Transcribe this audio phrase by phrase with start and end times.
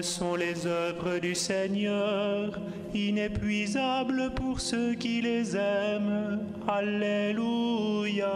[0.05, 2.61] sont les œuvres du Seigneur,
[2.93, 6.41] inépuisables pour ceux qui les aiment.
[6.69, 8.31] Alléluia.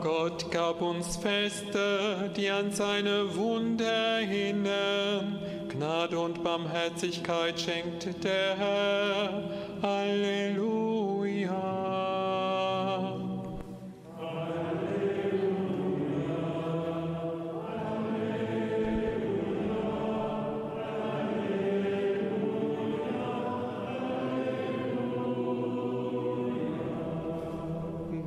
[0.00, 5.53] Gott gab uns Feste, die an seine Wunde erinnern.
[5.76, 9.42] Gnade und Barmherzigkeit schenkt der Herr.
[9.82, 11.54] Halleluja.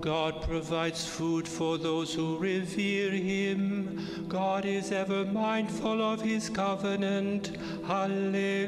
[0.02, 3.77] God provides food for those who revere him.
[4.28, 7.56] God is ever mindful of his covenant.
[7.86, 8.68] Hallelujah.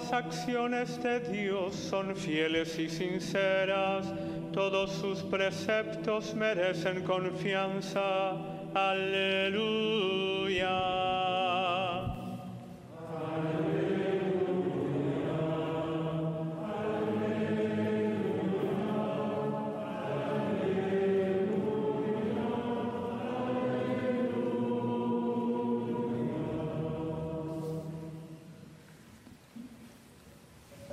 [0.00, 4.06] Las acciones de Dios son fieles y sinceras,
[4.52, 8.32] todos sus preceptos merecen confianza.
[8.74, 9.90] Aleluya.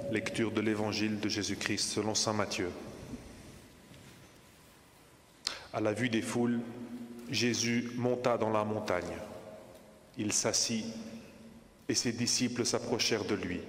[0.09, 2.71] Lecture de l'Évangile de Jésus-Christ selon Saint Matthieu.
[5.77, 6.59] À la vue des foules,
[7.29, 9.15] Jésus monta dans la montagne.
[10.18, 10.83] Il s'assit
[11.88, 13.59] et ses disciples s'approchèrent de lui.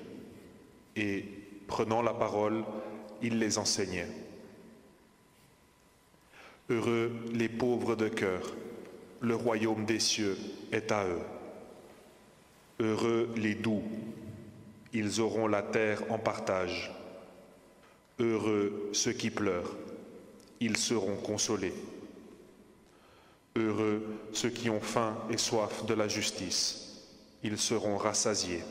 [0.97, 1.27] Et,
[1.67, 2.65] prenant la parole,
[3.21, 4.09] il les enseignait.
[6.71, 8.55] Heureux les pauvres de cœur,
[9.21, 10.39] le royaume des cieux
[10.73, 11.21] est à eux.
[12.81, 13.83] Heureux les doux,
[14.95, 16.91] ils auront la terre en partage.
[18.19, 19.77] Heureux ceux qui pleurent,
[20.59, 21.75] ils seront consolés.
[23.57, 24.03] Heureux
[24.33, 27.07] ceux qui ont faim et soif de la justice,
[27.43, 28.63] ils seront rassasiés.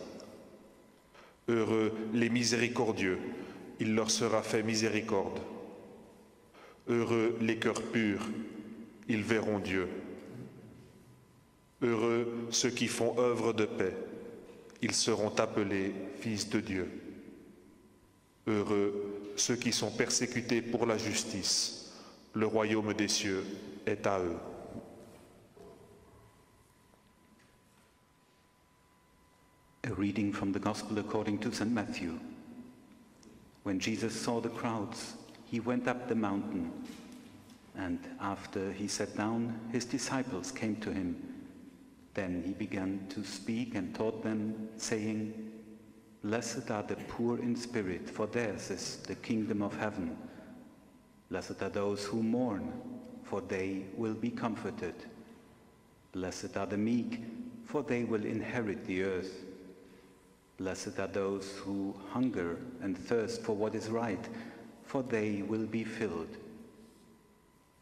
[1.48, 3.20] Heureux les miséricordieux,
[3.80, 5.40] il leur sera fait miséricorde.
[6.90, 8.26] Heureux les cœurs purs,
[9.10, 9.88] ils verront Dieu.
[11.82, 13.96] Heureux ceux qui font œuvre de paix,
[14.82, 16.90] ils seront appelés fils de Dieu.
[18.48, 21.94] Heureux ceux qui sont persécutés pour la justice,
[22.34, 23.44] le royaume des cieux
[23.86, 24.38] est à eux.
[29.88, 31.72] A reading from the Gospel according to St.
[31.72, 32.20] Matthew.
[33.64, 35.14] When Jesus saw the crowds,
[35.46, 36.74] he went up the mountain,
[37.74, 41.16] and after he sat down, his disciples came to him.
[42.16, 45.54] Then he began to speak and taught them, saying,
[46.22, 50.18] Blessed are the poor in spirit, for theirs is the kingdom of heaven.
[51.30, 52.74] Blessed are those who mourn,
[53.24, 54.96] for they will be comforted.
[56.12, 57.22] Blessed are the meek,
[57.64, 59.46] for they will inherit the earth.
[60.58, 64.28] Blessed are those who hunger and thirst for what is right,
[64.84, 66.36] for they will be filled.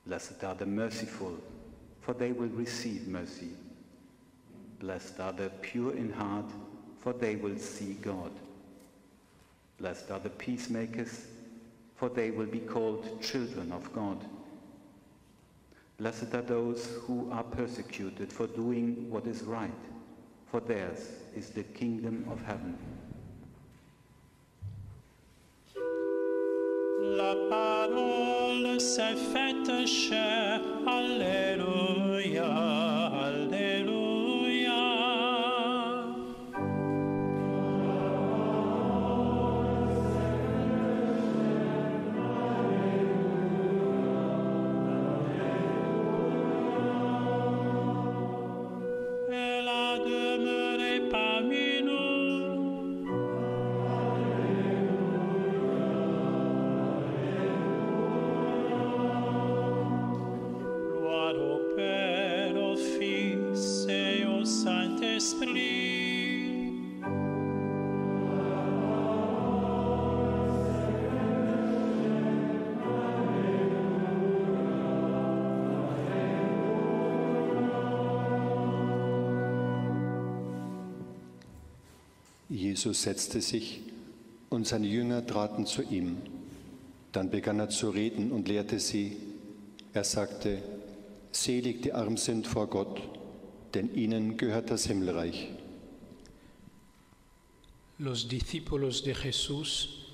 [0.06, 1.38] Blessed are the merciful,
[2.01, 3.51] for they will receive mercy.
[4.80, 6.51] Blessed are the pure in heart,
[7.00, 8.31] for they will see God.
[9.80, 11.27] Blessed are the peacemakers,
[11.95, 14.18] for they will be called children of God.
[15.98, 19.72] Blessed are those who are persecuted for doing what is right,
[20.51, 22.78] for theirs is the kingdom of heaven.
[27.18, 29.56] La parole s'est faite.
[30.88, 32.46] Alléluia,
[33.28, 33.94] Alléluia.
[82.50, 83.82] Jesus setzte sich
[84.50, 86.18] und seine Jünger traten zu ihm.
[87.12, 89.18] Dann begann er zu reden und lehrte sie.
[89.94, 90.62] Er sagte,
[91.32, 93.02] Selig die arm sind vor Gott,
[93.75, 95.50] denn ihnen gehört das Himmelreich.
[98.00, 100.07] Los discípulos de Jesús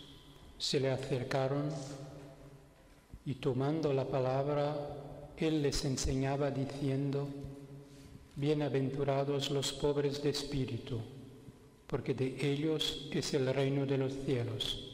[0.58, 1.72] se le acercaron
[3.26, 4.76] y tomando la palabra,
[5.38, 7.28] él les enseñaba diciendo,
[8.36, 11.00] Bienaventurados los pobres de espíritu,
[11.86, 14.88] porque de ellos es el reino de los cielos.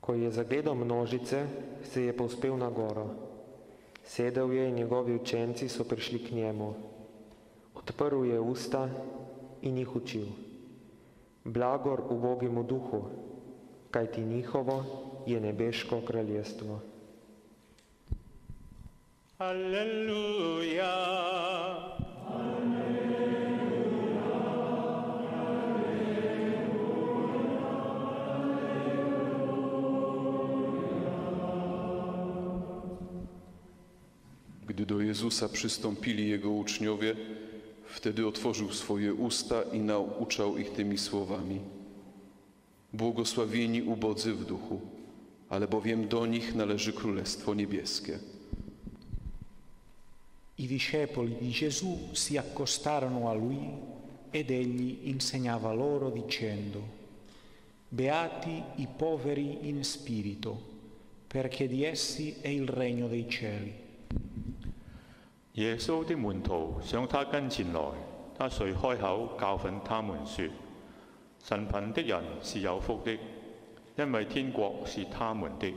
[0.00, 1.46] Ko je zagledal množice,
[1.86, 3.31] se je povzpel na goro.
[4.04, 6.74] Sedel je in njegovi učenci so prišli k njemu.
[7.74, 8.88] Odprl je usta
[9.62, 10.26] in jih učil.
[11.44, 13.04] Blagor ubogemu duhu,
[13.90, 14.84] kajti njihovo
[15.26, 16.80] je nebeško kraljestvo.
[19.38, 20.92] Alléluia.
[34.72, 37.16] Gdy do Jezusa przystąpili Jego uczniowie,
[37.86, 41.60] wtedy otworzył swoje usta i nauczał ich tymi słowami.
[42.92, 44.80] Błogosławieni ubodzy w duchu,
[45.48, 48.18] ale bowiem do nich należy Królestwo Niebieskie.
[50.58, 53.68] I discepoli di Gesù si accostarono a lui
[54.30, 56.80] ed egli insegnava loro dicendo,
[57.90, 60.56] Beati i poveri in spirito,
[61.28, 63.81] perché di essi è il regno dei cieli.
[65.54, 67.80] 耶穌的門徒上他跟前來，
[68.38, 70.46] 他遂開口教訓他們說：
[71.44, 73.18] 神貧的人是有福的，
[73.98, 75.72] 因為天國是他們的。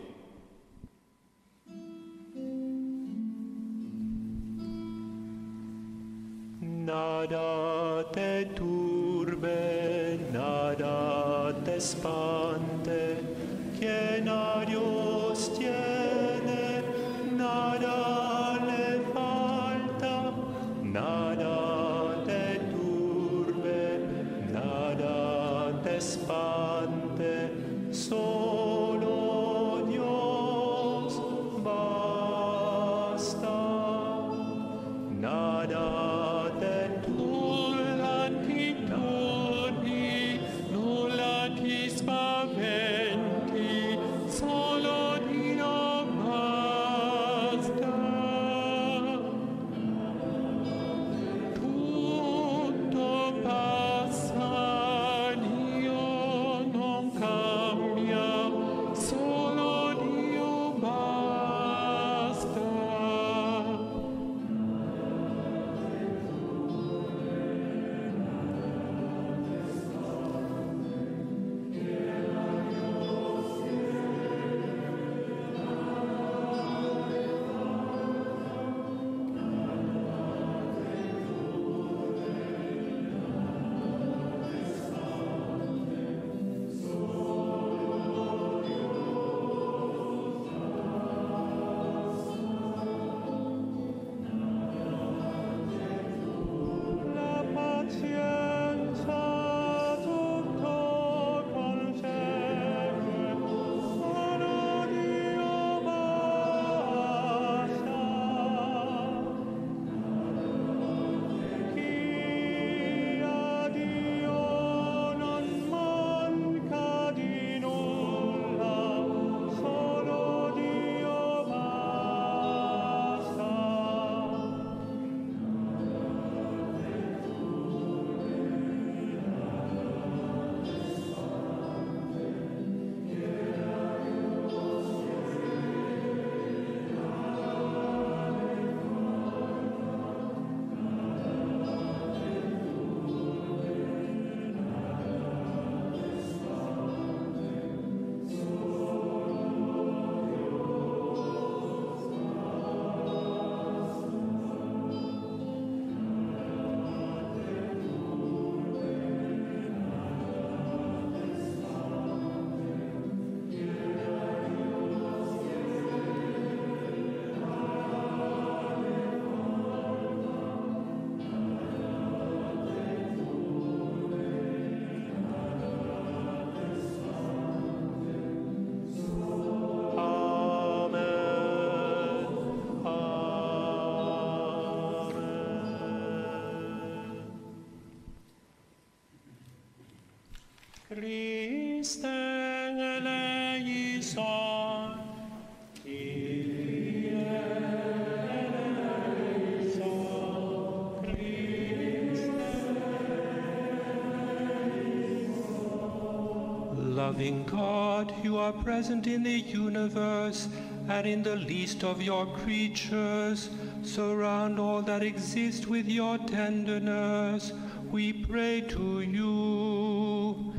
[207.16, 210.50] Loving God, you are present in the universe
[210.90, 213.50] and in the least of your creatures.
[213.84, 217.54] Surround all that exist with your tenderness.
[217.90, 220.54] We pray to you.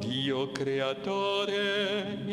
[0.00, 1.31] Dio creatore,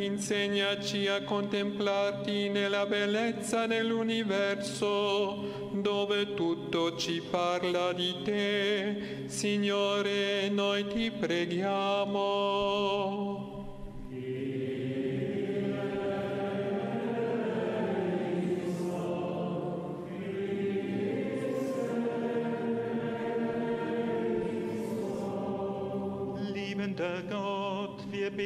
[0.09, 9.23] insegnaci a contemplarti nella bellezza dell'universo, dove tutto ci parla di te.
[9.27, 12.59] Signore, noi ti preghiamo.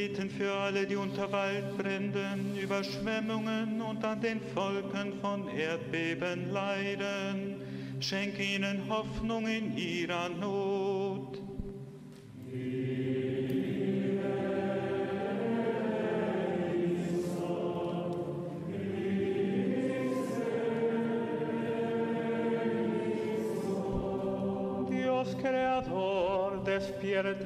[0.08, 7.56] Beten für alle, die unter Waldbränden, Überschwemmungen und an den Volken von Erdbeben leiden.
[8.02, 10.83] Schenke ihnen Hoffnung in ihrer Not.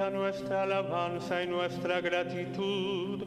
[0.05, 3.23] Nuestra alabanza y nuestra gratitud.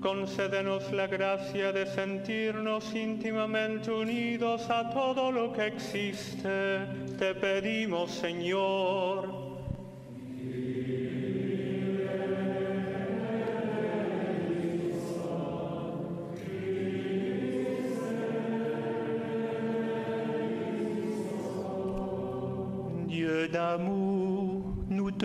[0.00, 6.80] Concédenos la gracia de sentirnos íntimamente unidos a todo lo que existe.
[7.18, 9.45] Te pedimos, Señor.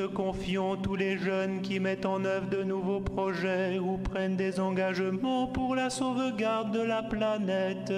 [0.01, 4.59] Te confions tous les jeunes qui mettent en œuvre de nouveaux projets ou prennent des
[4.59, 7.93] engagements pour la sauvegarde de la planète.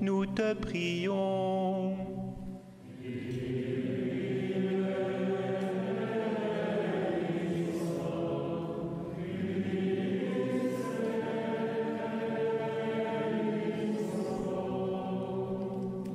[0.00, 1.96] Nous te prions.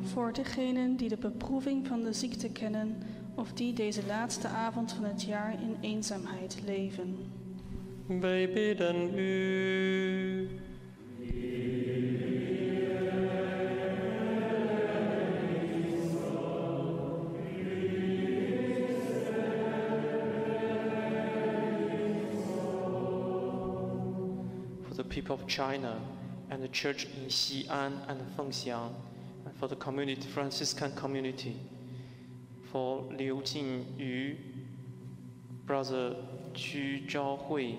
[0.04, 2.98] Voor degenen die de beproeving van de ziekte kennen
[3.38, 7.18] of die deze laatste avond van het jaar in eenzaamheid leven.
[8.06, 10.50] Wij bidden u.
[24.88, 26.00] for the people of China
[26.50, 28.94] and the church in Xi'an and Fengxiang,
[29.46, 31.56] and for the community, Franciscan community,
[33.18, 34.38] 刘静瑜
[35.68, 36.14] ，brother，
[36.54, 37.76] 屈昭慧，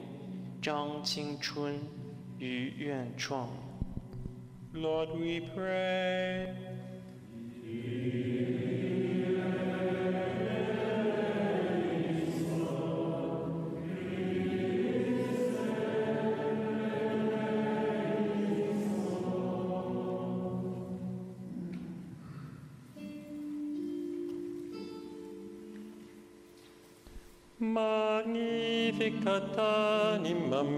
[0.61, 1.79] 张青春，
[2.39, 3.49] 于远创。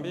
[0.03, 0.09] Mon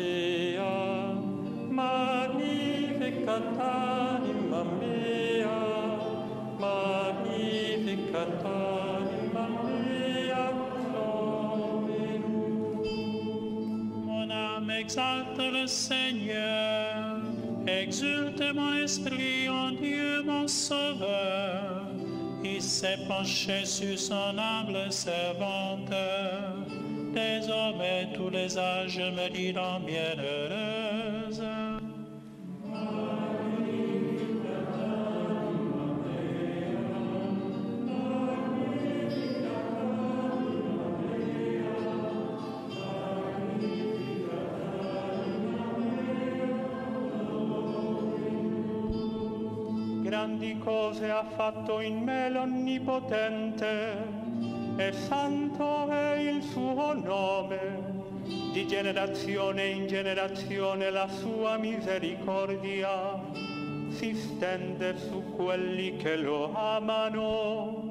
[14.30, 17.18] âme exalte le Seigneur,
[17.66, 21.88] exulte mon esprit en Dieu mon Sauveur.
[22.44, 25.92] Il s'est penché sur son humble servante.
[28.20, 31.42] Tous les âges me diront bienheureuse.
[50.04, 53.96] Grandi cose ha fatto in me l'Onnipotente,
[54.76, 55.39] e santo
[58.70, 63.20] generazione in generazione la sua misericordia
[63.88, 67.89] si stende su quelli che lo amano.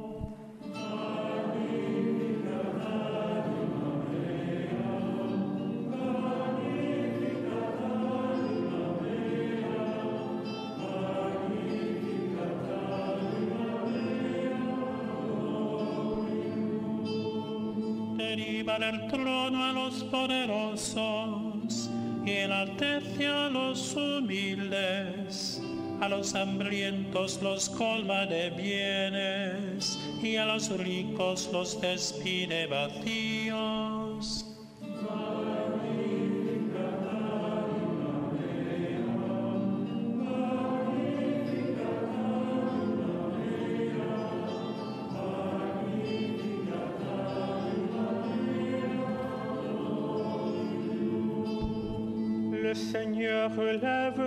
[18.92, 21.92] Del trono a los poderosos
[22.26, 25.62] y enaltece a los humildes.
[26.02, 34.49] A los hambrientos los colma de bienes y a los ricos los despide vacíos.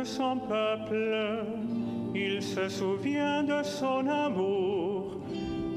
[0.05, 1.45] Son peuple,
[2.15, 5.17] il se souvient de son amour,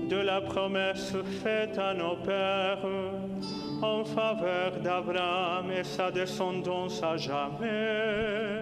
[0.09, 2.85] de la promesse faite à nos pères
[3.81, 8.54] en faveur d'Abraham et sa descendance à jamais.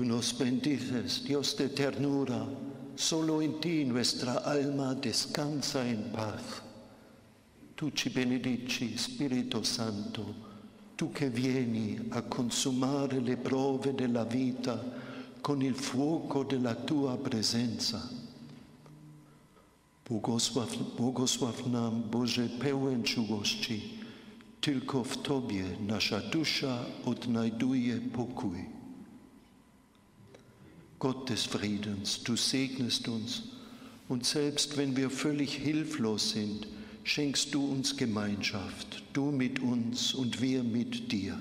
[0.00, 2.46] Tú nos bendices, Dios de ternura,
[2.96, 6.62] solo en ti nuestra alma descansa en paz.
[7.74, 10.24] Tu ci benedici, Spirito Santo,
[10.96, 14.82] tu che vieni a consumare le prove della vita
[15.42, 18.00] con il fuoco della tua presenza.
[20.06, 21.68] Błogosław,
[22.08, 23.98] Boże, pełen czułości,
[24.62, 28.79] tylko w Tobie nasza dusza odnajduje pokój.
[31.00, 33.42] Gott des Friedens, du segnest uns
[34.08, 36.68] und selbst wenn wir völlig hilflos sind,
[37.04, 41.38] schenkst du uns Gemeinschaft, du mit uns und wir mit dir.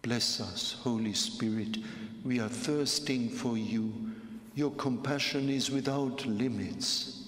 [0.00, 1.80] Bless us, Holy Spirit.
[2.24, 3.90] We are thirsting for you.
[4.56, 7.18] Your compassion is without limits.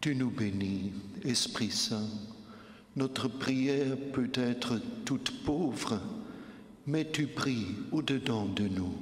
[0.00, 0.92] Tu nous bénis,
[1.24, 2.10] Esprit Saint.
[2.96, 6.00] Notre prière peut être toute pauvre,
[6.86, 8.94] mais tu pries au-dedans de nous.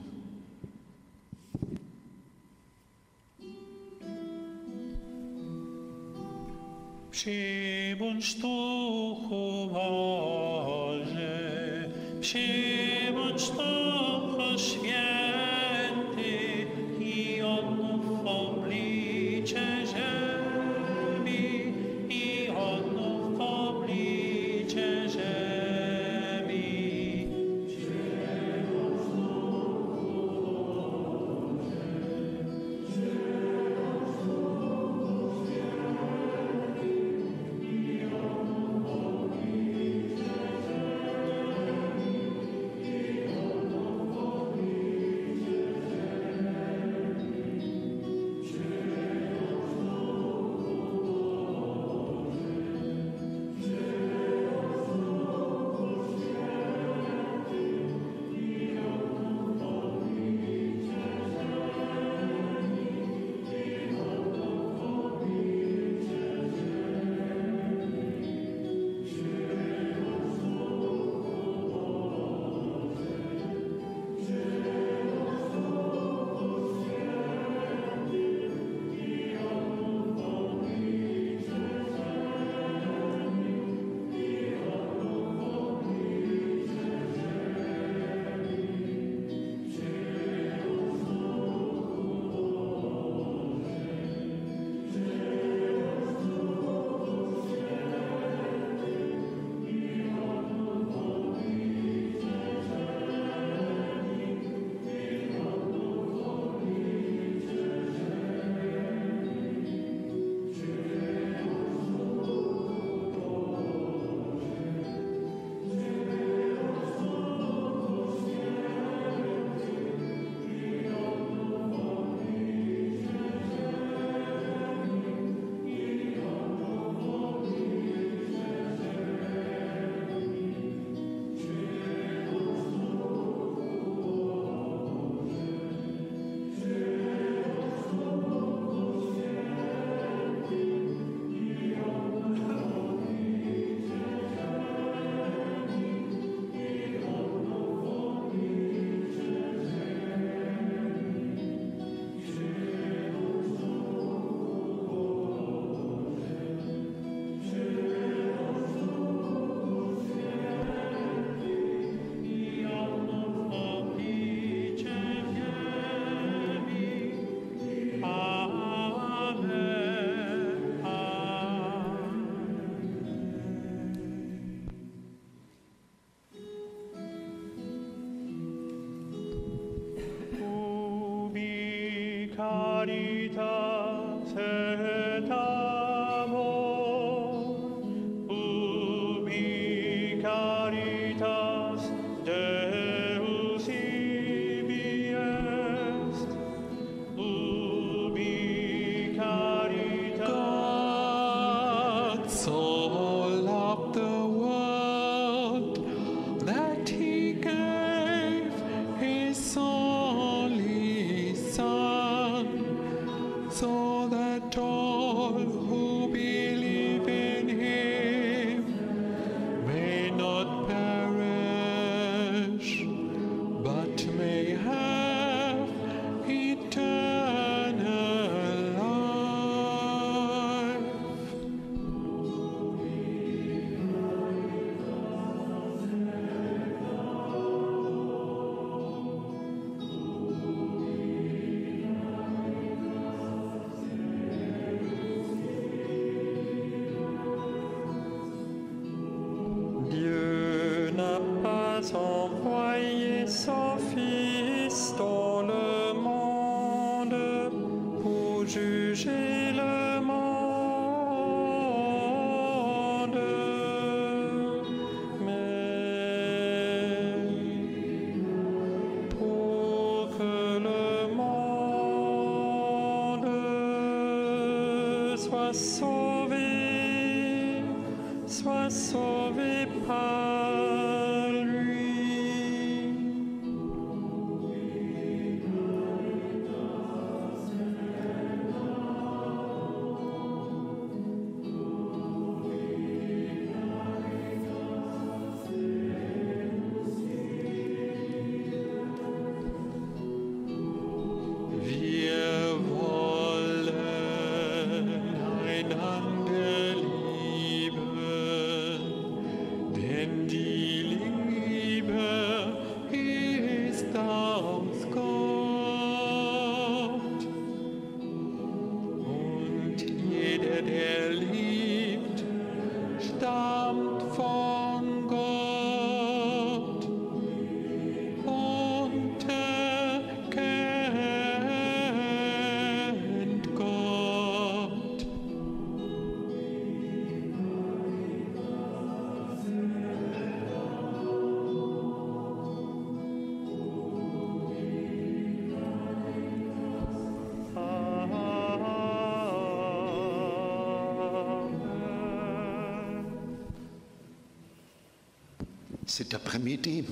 [355.97, 356.83] Cet après-midi,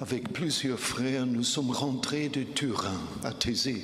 [0.00, 3.80] avec plusieurs frères, nous sommes rentrés de Turin à Thésée.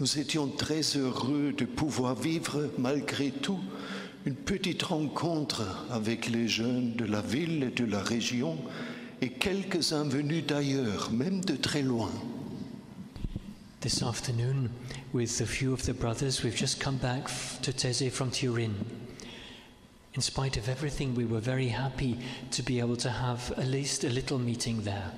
[0.00, 3.60] Nous étions très heureux de pouvoir vivre malgré tout
[4.26, 8.58] une petite rencontre avec les jeunes de la ville et de la région
[9.22, 12.10] et quelques-uns venus d'ailleurs, même de très loin.
[13.82, 14.68] This afternoon,
[15.14, 17.30] with a few of the brothers, we've just come back
[17.62, 18.72] to from Turin.
[20.14, 22.18] In spite of everything, we were very happy
[22.50, 25.12] to be able to have at least a little meeting there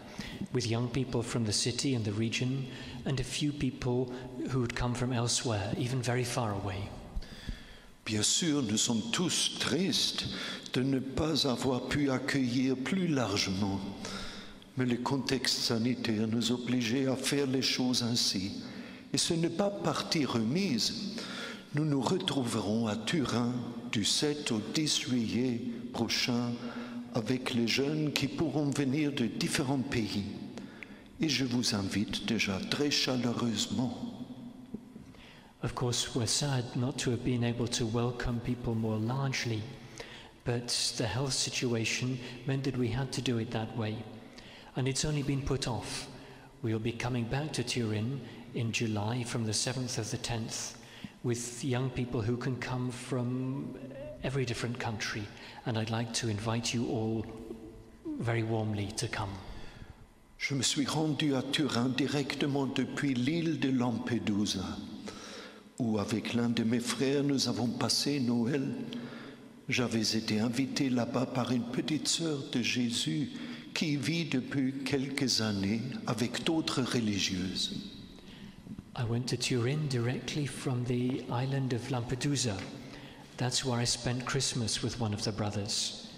[0.52, 2.66] with young people from the city and the region
[3.06, 4.12] and a few people
[4.50, 6.90] who had come from elsewhere, even very far away.
[8.04, 10.26] Bien sûr, nous sommes tous tristes
[10.74, 13.80] de ne pas avoir pu accueillir plus largement,
[14.76, 18.62] mais le contexte sanitaire nous obligeait à faire les choses ainsi.
[19.14, 21.14] Et ce n'est pas partie remise.
[21.74, 23.52] Nous nous retrouverons à Turin
[23.92, 25.60] du 7 au 10 juillet
[25.92, 26.52] prochain
[27.14, 30.24] avec les jeunes qui pourront venir de différents pays.
[31.20, 34.08] Et je vous invite déjà très chaleureusement
[35.62, 39.62] Of course, we're sad not to have been able to welcome people more largely,
[40.44, 43.94] but the health situation meant that we had to do it that way.
[44.74, 46.08] And it's only been put off.
[46.62, 48.20] We'll be coming back to Turin
[48.54, 50.81] in July from the 7th of the 10th
[51.24, 53.76] with young people who can come from
[54.24, 55.22] every different country.
[55.66, 57.24] And I'd like to invite you all
[58.18, 59.30] very warmly to come.
[60.38, 64.76] Je me suis rendu à Turin directement depuis l'île de Lampedusa,
[65.78, 68.74] où avec l'un de mes frères nous avons passé Noël.
[69.68, 73.30] J'avais été invité là-bas par une petite sœur de Jésus
[73.72, 77.91] qui vit depuis quelques années avec d'autres religieuses.
[78.94, 82.60] I went to Turin directly from the island of Lampedusa.
[83.38, 86.10] That's where I spent Christmas with one of the brothers.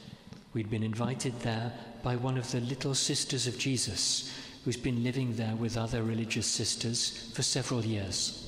[0.55, 4.35] We'd been invited there by one of the little sisters of Jesus,
[4.65, 8.41] who's been living there with other religious sisters for several years.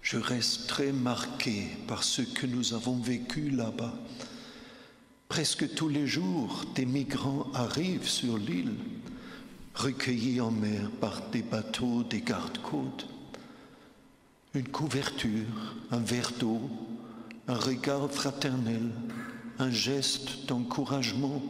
[0.00, 3.92] Je reste très marqué par ce que nous avons vécu là-bas.
[5.28, 8.76] Presque tous les jours, des migrants arrivent sur l'île,
[9.74, 13.11] recueillis en mer par des bateaux des gardes-côtes.
[14.54, 15.46] Une couverture,
[15.90, 16.60] un verre d'eau,
[17.48, 18.90] un regard fraternel,
[19.58, 21.42] un geste d'encouragement.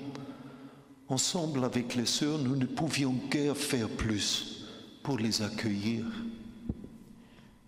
[1.09, 4.69] Ensemble avec les sœurs, nous ne pouvions guère faire plus
[5.03, 6.05] pour les accueillir.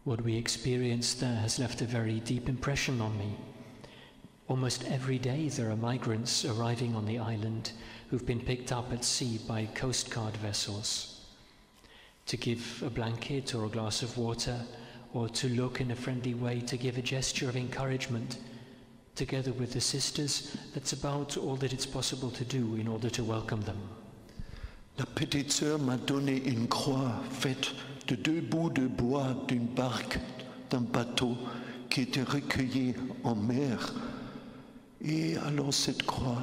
[0.05, 3.35] What we experienced there has left a very deep impression on me.
[4.47, 7.73] Almost every day there are migrants arriving on the island
[8.09, 11.27] who've been picked up at sea by Coast Guard vessels.
[12.27, 14.61] To give a blanket or a glass of water,
[15.15, 18.39] or to look in a friendly way, to give a gesture of encouragement.
[19.15, 23.23] Together with the sisters, that's about all that it's possible to do in order to
[23.23, 23.79] welcome them.
[24.99, 27.71] La petite sœur m'a donné une croix faite
[28.09, 30.19] de deux bouts de bois d'une barque,
[30.71, 31.37] d'un bateau
[31.91, 33.95] qui était recueilli en mer.
[35.01, 36.43] Et alors cette croix,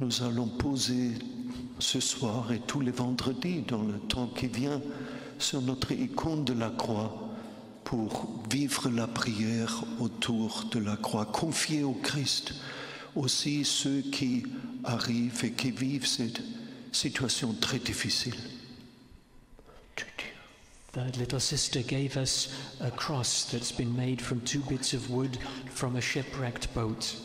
[0.00, 1.12] nous allons poser
[1.78, 4.80] ce soir et tous les vendredis dans le temps qui vient
[5.38, 7.31] sur notre icône de la croix
[7.84, 12.54] pour vivre la prière autour de la croix, confier au Christ
[13.14, 14.44] aussi ceux qui
[14.84, 16.42] arrivent et qui vivent cette
[16.92, 18.36] situation très difficile.
[20.92, 25.38] The little sister gave us a cross that's been made from two bits of wood
[25.70, 27.16] from a shipwrecked boat.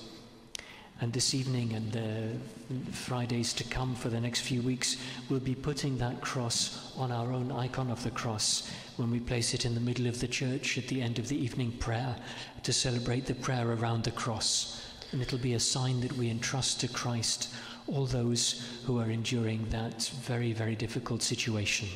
[0.99, 4.97] And this evening and the Fridays to come for the next few weeks,
[5.29, 9.53] we'll be putting that cross on our own icon of the cross when we place
[9.53, 12.15] it in the middle of the church at the end of the evening prayer
[12.63, 14.91] to celebrate the prayer around the cross.
[15.11, 17.53] And it'll be a sign that we entrust to Christ
[17.85, 21.87] all those who are enduring that very, very difficult situation.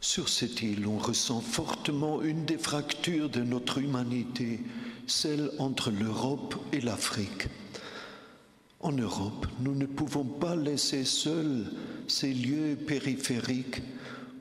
[0.00, 4.60] Sur cette île, on ressent fortement une des fractures de notre humanité,
[5.06, 7.46] celle entre l'Europe et l'Afrique.
[8.84, 11.64] En Europe, nous ne pouvons pas laisser seuls
[12.06, 13.80] ces lieux périphériques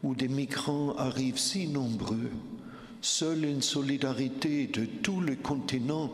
[0.04, 2.30] où des migrants arrivent si nombreux.
[3.00, 6.12] Seule une solidarité de tout le continent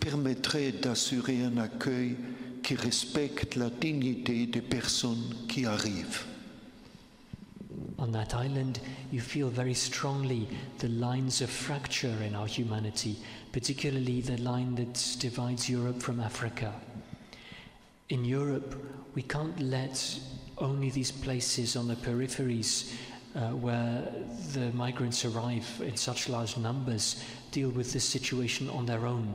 [0.00, 2.16] permettrait d'assurer un accueil
[2.62, 6.26] qui respecte la dignité des personnes qui arrivent.
[7.96, 8.80] On that island,
[9.10, 10.46] you feel very strongly
[10.80, 13.16] the lines of fracture in our humanity,
[13.50, 16.74] particularly the line that divides Europe from Africa.
[18.12, 18.74] In Europe,
[19.14, 20.18] we can't let
[20.58, 22.92] only these places on the peripheries
[23.34, 24.06] uh, where
[24.52, 29.34] the migrants arrive in such large numbers deal with this situation on their own.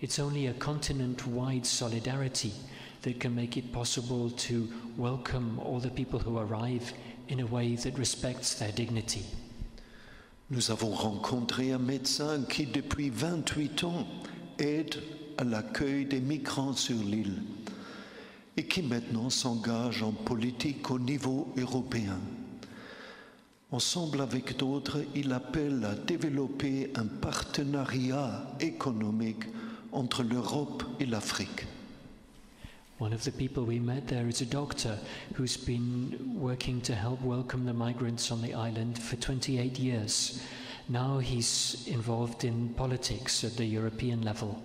[0.00, 2.52] It's only a continent wide solidarity
[3.02, 6.92] that can make it possible to welcome all the people who arrive
[7.26, 9.24] in a way that respects their dignity.
[10.50, 14.06] Nous avons rencontré un médecin qui, depuis 28 ans,
[14.60, 15.02] aide
[15.36, 17.42] à l'accueil des migrants sur l'île
[18.58, 22.18] et qui maintenant s'engage en politique au niveau européen.
[23.70, 29.44] Ensemble avec d'autres, il appelle à développer un partenariat économique
[29.92, 31.66] entre l'Europe et l'Afrique.
[32.98, 34.98] One of the people we met there is a doctor
[35.36, 40.40] who's been working to help welcome the migrants on the island for 28 years.
[40.88, 44.60] Now he's involved in politics at the European level.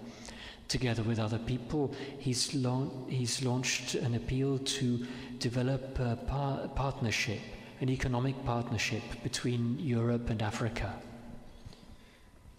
[0.68, 5.06] Together with other people, he's, lau- he's launched an appeal to
[5.40, 7.40] develop a par- partnership,
[7.82, 10.94] an economic partnership between Europe and Africa.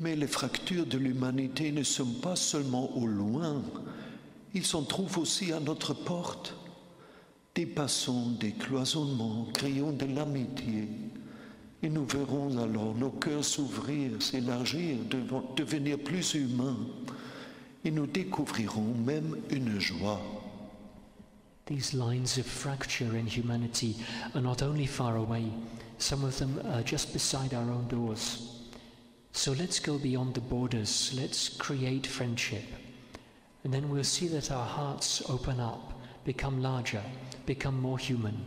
[0.00, 3.62] Mais les fractures de l'humanité ne sont pas seulement au loin,
[4.54, 6.54] ils s'en trouvent aussi à notre porte.
[7.54, 10.88] Dépassons des cloisonnements, créons de l'amitié,
[11.82, 16.76] et nous verrons alors nos cœurs s'ouvrir, s'élargir, deven- devenir plus humains,
[17.84, 20.20] et nous découvrirons même une joie.
[21.66, 23.96] These lines of fracture in humanity
[24.34, 25.50] are not only far away,
[25.98, 28.60] some of them are just beside our own doors.
[29.32, 32.64] So let's go beyond the borders, let's create friendship.
[33.64, 35.92] And then we'll see that our hearts open up,
[36.24, 37.02] become larger,
[37.46, 38.44] become more human,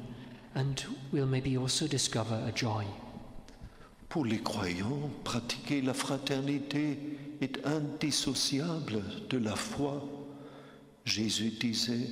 [0.55, 2.85] and we'll maybe also discover a joy.
[4.09, 6.97] Pour les croyants, pratiquer la fraternité
[7.41, 10.03] est indissociable de la foi.
[11.05, 12.09] Jésus disait,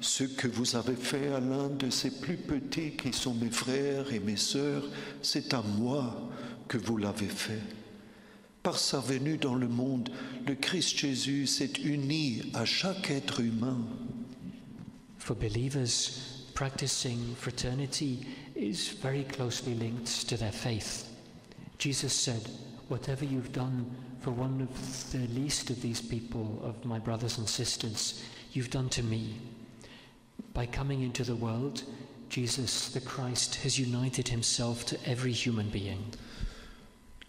[0.00, 4.12] ce que vous avez fait à l'un de ces plus petits qui sont mes frères
[4.12, 4.84] et mes sœurs,
[5.22, 6.30] c'est à moi
[6.68, 7.62] que vous l'avez fait.
[8.62, 10.10] Par sa venue dans le monde,
[10.46, 13.78] le Christ Jésus s'est uni à chaque être humain.
[15.18, 21.06] For believers, practicing fraternity is very closely linked to their faith.
[21.78, 22.48] Jesus said,
[22.88, 23.86] whatever you've done
[24.26, 28.88] for one of the least of these people, of my brothers and sisters, you've done
[28.88, 29.36] to me.
[30.52, 31.84] By coming into the world,
[32.28, 36.02] Jesus the Christ has united himself to every human being.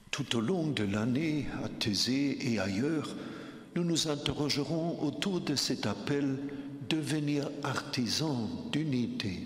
[0.09, 3.13] Tout au long de l'année, à Thésée et ailleurs,
[3.75, 6.39] nous nous interrogerons autour de cet appel
[6.89, 9.45] devenir artisan d'unité.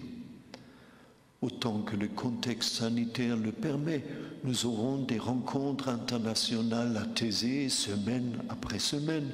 [1.41, 4.03] Autant que le contexte sanitaire le permet,
[4.43, 9.27] nous aurons des rencontres internationales à Thésée semaine après semaine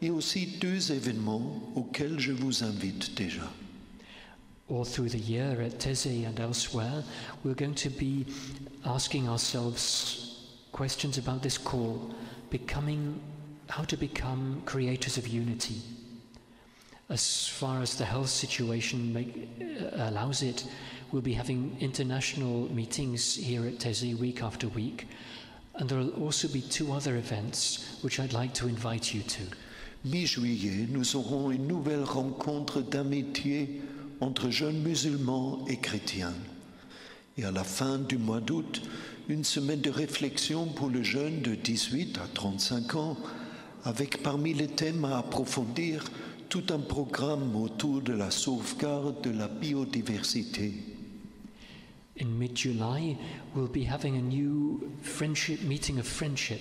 [0.00, 3.50] et aussi deux événements auxquels je vous invite déjà.
[4.70, 7.04] All through the year at Teze and elsewhere,
[7.44, 8.24] we're going to be
[8.86, 10.24] asking ourselves
[10.72, 12.10] questions about this call,
[12.50, 13.20] becoming,
[13.68, 15.82] how to become creators of unity.
[17.10, 19.48] As far as the health situation make,
[19.92, 20.64] allows it,
[21.14, 25.06] we'll be having international meetings here at Teze week after week,
[25.76, 29.42] and there will also be two other events which I'd like to invite you to.
[30.04, 33.80] Mi-juillet, nous aurons une nouvelle rencontre d'amitié
[34.20, 36.34] entre jeunes musulmans et chrétiens.
[37.38, 38.82] Et à la fin du mois d'août,
[39.28, 43.16] une semaine de réflexion pour les jeunes de 18 à 35 ans,
[43.84, 46.04] avec parmi les thèmes à approfondir
[46.48, 50.93] tout un programme autour de la sauvegarde de la biodiversité.
[52.16, 53.18] In mid July,
[53.54, 56.60] we'll be having a new friendship meeting of friendship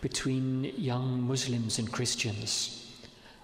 [0.00, 2.80] between young Muslims and Christians.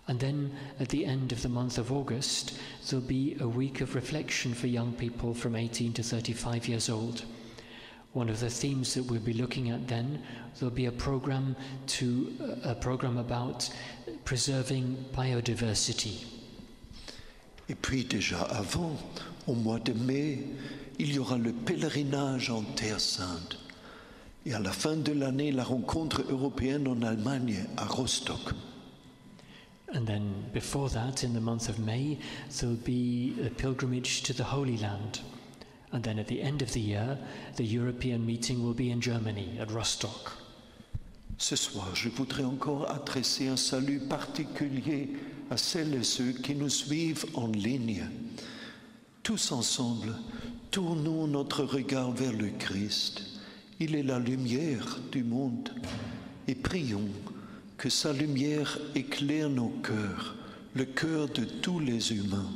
[0.08, 2.58] And then at the end of the month of August,
[2.88, 7.24] there'll be a week of reflection for young people from 18 to 35 years old.
[8.12, 10.22] One of the themes that we'll be looking at then,
[10.58, 11.54] there'll be a program
[11.98, 12.32] to
[12.64, 13.70] a program about
[14.24, 16.24] preserving biodiversity.
[17.68, 18.98] Et puis déjà avant,
[19.50, 20.38] au mois de mai,
[21.00, 23.58] il y aura le pèlerinage en Terre Sainte.
[24.46, 28.54] Et à la fin de l'année, la rencontre européenne en Allemagne à Rostock.
[29.92, 30.22] And then
[30.54, 32.16] before that, in the month of May,
[32.48, 35.20] there'll be a pilgrimage to the Holy Land.
[35.92, 37.18] And then at the end of the year,
[37.56, 40.32] the European meeting will be in Germany, at Rostock.
[41.38, 45.08] Ce soir, je voudrais encore adresser un salut particulier
[45.50, 48.04] à celles et ceux qui nous suivent en ligne.
[49.22, 50.14] Tous ensemble,
[50.70, 53.22] tournons notre regard vers le Christ.
[53.78, 55.70] Il est la lumière du monde.
[56.48, 57.08] Et prions
[57.76, 60.34] que sa lumière éclaire nos cœurs,
[60.74, 62.50] le cœur de tous les humains.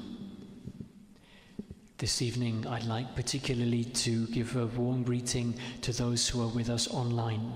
[1.99, 6.71] This evening, I'd like particularly to give a warm greeting to those who are with
[6.71, 7.53] us online.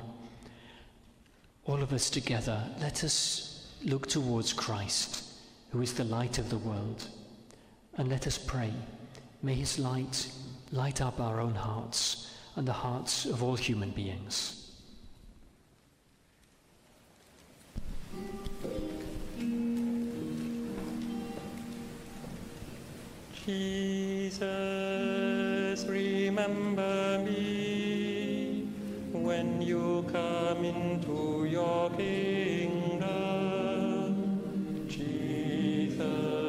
[1.67, 5.25] All of us together, let us look towards Christ,
[5.73, 7.09] who is the light of the world,
[7.97, 8.73] and let us pray.
[9.43, 10.31] May his light
[10.73, 14.59] light up our own hearts and the hearts of all human beings.
[23.47, 24.45] Jesus,
[25.89, 28.69] remember me
[29.13, 32.99] when you come into your kingdom.
[34.87, 36.48] Jesus,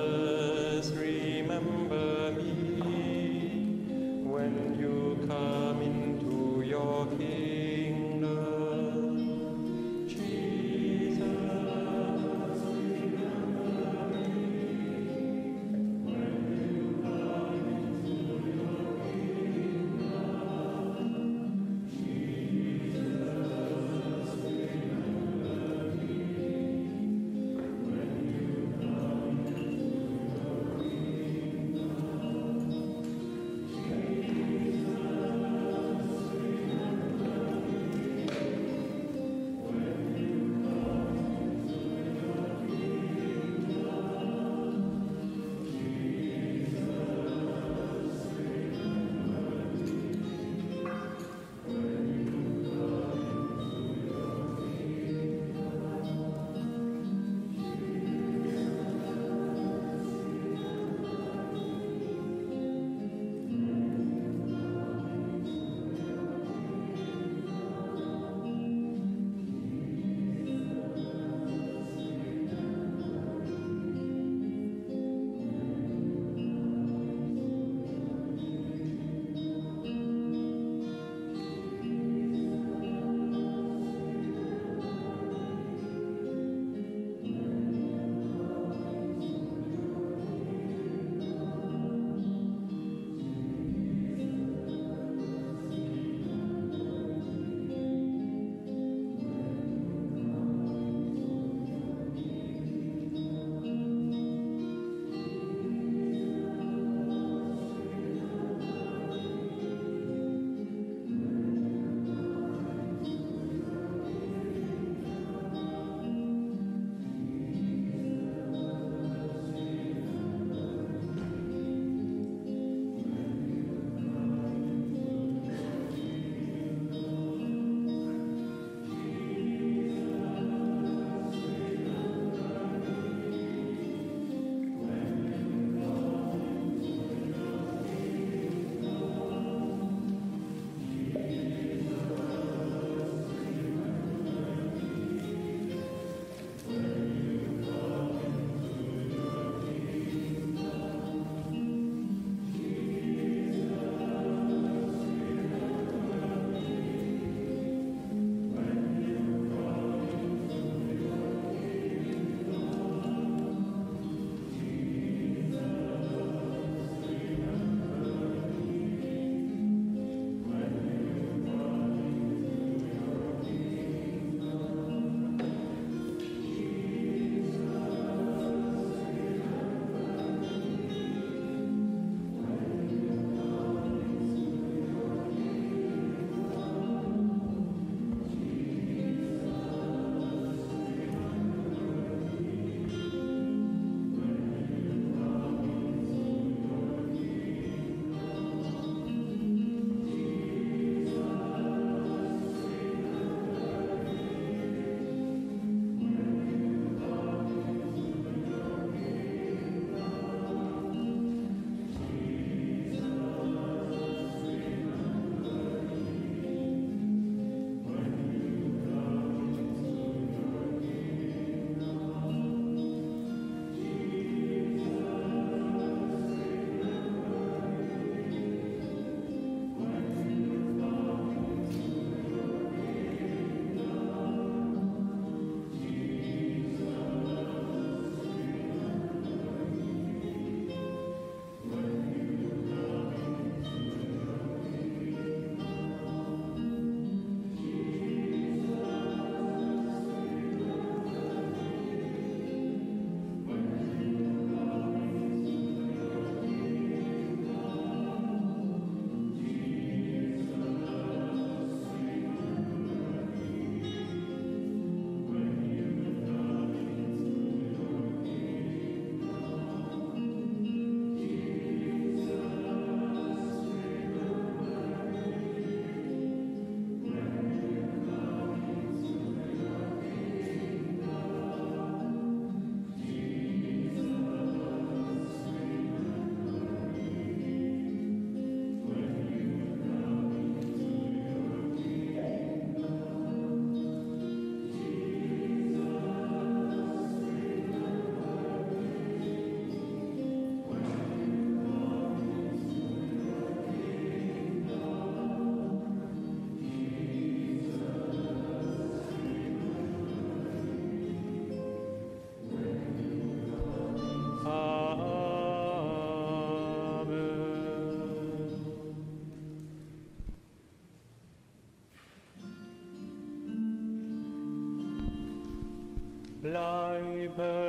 [326.49, 327.68] bleiben.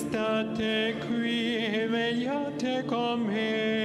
[0.00, 3.79] Christa te qui, veglia te com me.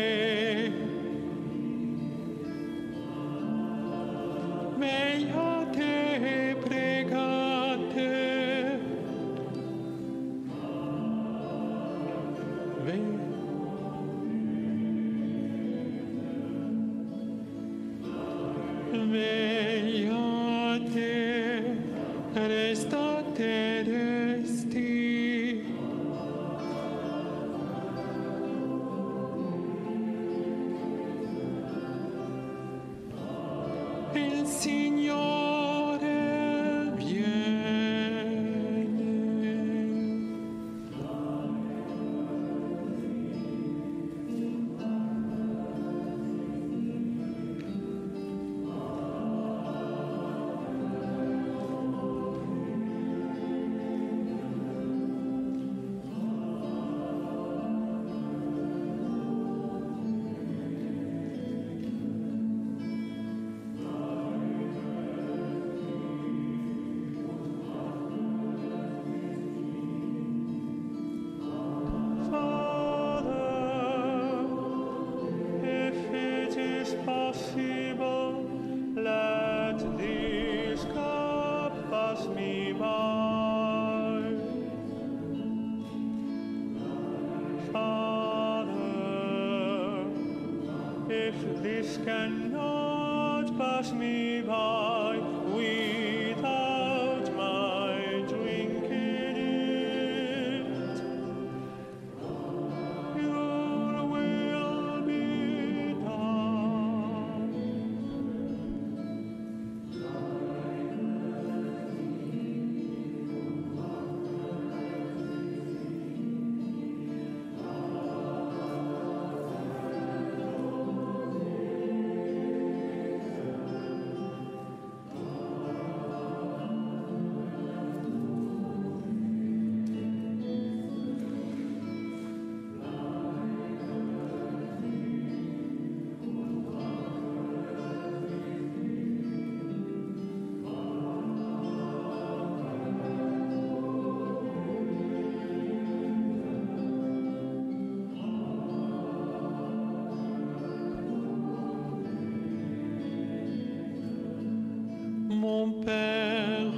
[155.47, 156.73] Mon Père,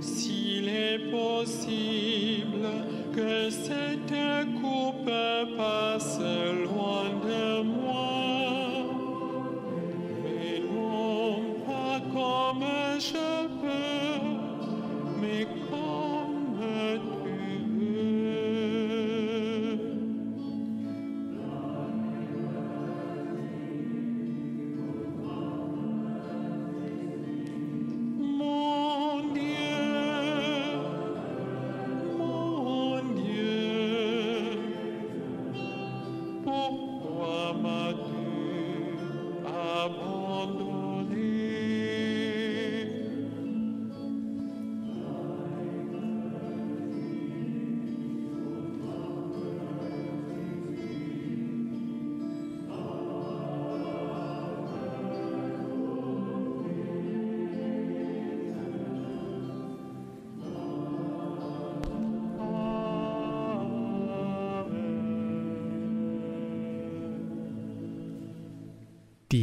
[0.00, 2.66] s'il est possible
[3.14, 4.09] que cette